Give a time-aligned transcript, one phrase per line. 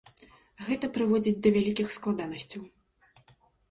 [0.69, 2.61] Гэта прыводзіць да вялікіх складанасцяў.